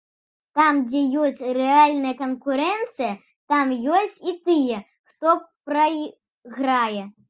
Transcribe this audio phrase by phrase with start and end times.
[0.59, 3.13] Там, дзе ёсць рэальная канкурэнцыя,
[3.55, 4.85] там ёсць і тыя,
[5.15, 7.11] хто прайграе.